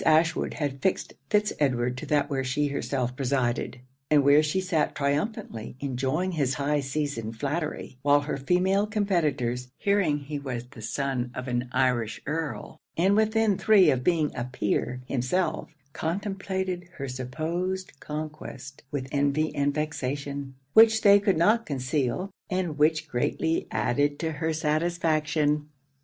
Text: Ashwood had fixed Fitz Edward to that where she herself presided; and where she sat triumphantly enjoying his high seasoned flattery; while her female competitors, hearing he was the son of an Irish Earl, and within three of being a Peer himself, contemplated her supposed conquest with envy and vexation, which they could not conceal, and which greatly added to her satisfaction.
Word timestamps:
Ashwood 0.03 0.55
had 0.55 0.81
fixed 0.81 1.13
Fitz 1.29 1.53
Edward 1.59 1.95
to 1.99 2.07
that 2.07 2.27
where 2.27 2.43
she 2.43 2.65
herself 2.69 3.15
presided; 3.15 3.81
and 4.09 4.23
where 4.23 4.41
she 4.41 4.59
sat 4.59 4.95
triumphantly 4.95 5.75
enjoying 5.79 6.31
his 6.31 6.55
high 6.55 6.79
seasoned 6.79 7.39
flattery; 7.39 7.99
while 8.01 8.21
her 8.21 8.35
female 8.37 8.87
competitors, 8.87 9.67
hearing 9.77 10.17
he 10.17 10.39
was 10.39 10.65
the 10.65 10.81
son 10.81 11.29
of 11.35 11.47
an 11.47 11.69
Irish 11.71 12.19
Earl, 12.25 12.79
and 12.97 13.15
within 13.15 13.59
three 13.59 13.91
of 13.91 14.03
being 14.03 14.31
a 14.35 14.43
Peer 14.45 15.01
himself, 15.05 15.69
contemplated 15.93 16.89
her 16.93 17.07
supposed 17.07 17.99
conquest 17.99 18.81
with 18.89 19.07
envy 19.11 19.53
and 19.55 19.71
vexation, 19.71 20.55
which 20.73 21.01
they 21.01 21.19
could 21.19 21.37
not 21.37 21.67
conceal, 21.67 22.31
and 22.49 22.79
which 22.79 23.07
greatly 23.07 23.67
added 23.69 24.17
to 24.17 24.31
her 24.31 24.51
satisfaction. 24.51 25.69